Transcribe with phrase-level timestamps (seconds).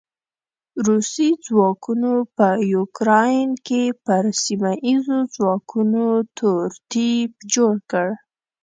[0.85, 6.05] روسي ځواکونو په يوکراين کې پر سیمه ايزو ځواکونو
[6.37, 8.07] تور تيپ جوړ کړ.